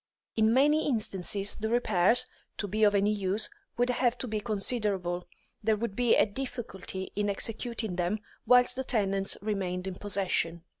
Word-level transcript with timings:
In 0.35 0.51
many 0.51 0.87
instances 0.87 1.53
the 1.55 1.69
repairs, 1.69 2.25
to 2.57 2.67
be 2.67 2.83
of 2.83 2.95
any 2.95 3.11
use, 3.11 3.51
would 3.77 3.91
have 3.91 4.17
to 4.17 4.27
be 4.27 4.39
considerable; 4.39 5.27
there 5.63 5.75
would 5.75 5.95
be 5.95 6.15
a 6.15 6.25
difficulty 6.25 7.11
in 7.15 7.29
executing 7.29 7.97
them 7.97 8.17
whilst 8.47 8.75
the 8.75 8.83
tenants 8.83 9.37
remained 9.43 9.85
in 9.85 9.93
possession. 9.93 10.63